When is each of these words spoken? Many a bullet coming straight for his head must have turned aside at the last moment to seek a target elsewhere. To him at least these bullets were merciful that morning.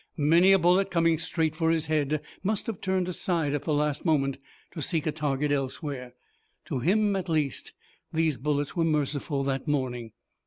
Many 0.17 0.51
a 0.51 0.57
bullet 0.57 0.89
coming 0.89 1.19
straight 1.19 1.55
for 1.55 1.69
his 1.69 1.85
head 1.85 2.23
must 2.41 2.65
have 2.65 2.81
turned 2.81 3.07
aside 3.07 3.53
at 3.53 3.65
the 3.65 3.71
last 3.71 4.03
moment 4.03 4.39
to 4.71 4.81
seek 4.81 5.05
a 5.05 5.11
target 5.11 5.51
elsewhere. 5.51 6.15
To 6.65 6.79
him 6.79 7.15
at 7.15 7.29
least 7.29 7.73
these 8.11 8.37
bullets 8.37 8.75
were 8.75 8.83
merciful 8.83 9.43
that 9.43 9.67
morning. 9.67 10.13